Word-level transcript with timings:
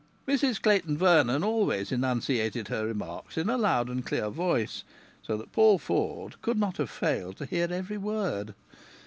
Mrs 0.27 0.59
Clayton 0.59 0.97
Vernon 0.97 1.43
always 1.43 1.91
enunciated 1.91 2.69
her 2.69 2.87
remarks 2.87 3.37
in 3.37 3.51
a 3.51 3.55
loud 3.55 3.87
and 3.87 4.03
clear 4.03 4.29
voice, 4.31 4.83
so 5.21 5.37
that 5.37 5.51
Paul 5.51 5.77
Ford 5.77 6.41
could 6.41 6.57
not 6.57 6.77
have 6.77 6.89
failed 6.89 7.37
to 7.37 7.45
hear 7.45 7.71
every 7.71 7.99
word. 7.99 8.55